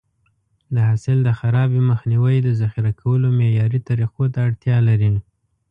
[0.73, 5.11] د حاصل د خرابي مخنیوی د ذخیره کولو معیاري طریقو ته اړتیا لري.